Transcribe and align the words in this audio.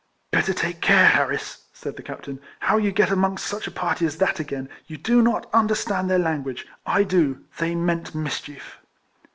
"Better 0.31 0.51
take 0.51 0.81
care, 0.81 1.05
Harris," 1.09 1.65
said 1.73 1.95
the 1.95 2.01
captain, 2.01 2.41
"how 2.61 2.77
you 2.77 2.91
get 2.91 3.11
amongst 3.11 3.45
such 3.45 3.67
a 3.67 3.71
party 3.71 4.03
as 4.07 4.17
that 4.17 4.39
again. 4.39 4.67
You 4.87 4.97
do 4.97 5.21
not 5.21 5.47
understand 5.53 6.09
their 6.09 6.17
language; 6.17 6.65
I 6.87 7.03
do: 7.03 7.43
they 7.59 7.75
meant 7.75 8.15
mischief." 8.15 8.79